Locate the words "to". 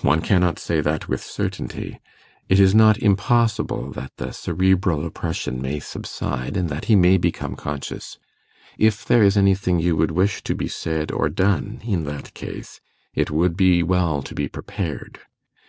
10.42-10.56, 14.22-14.34